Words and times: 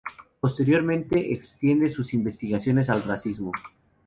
Posteriormente 0.39 1.31
extiende 1.31 1.87
sus 1.91 2.15
investigaciones 2.15 2.89
al 2.89 3.03
racismo. 3.03 3.51